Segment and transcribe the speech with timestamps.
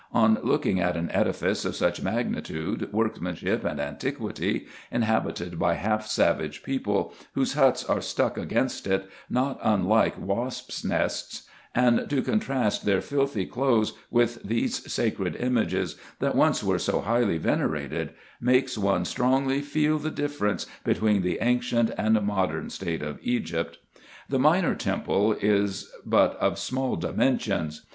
[0.13, 5.77] On looking at an edifice of such magnitude, workmanship, and an tiquity, inhabited by a
[5.77, 11.43] half savage people, whose huts are stuck against it, not unlike wasps' nests,
[11.75, 17.37] and to contrast their filthy clothes with these sacred images, that once were so highly
[17.37, 18.09] venerated,
[18.39, 23.77] makes one strongly feel the difference between the ancient and modern state of Egypt.
[24.29, 27.85] The minor temple is but of small dimen sions.